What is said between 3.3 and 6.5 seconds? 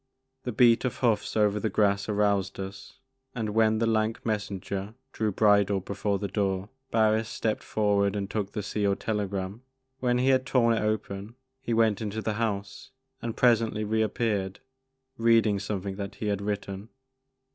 and when the lank messenger drew bridle before the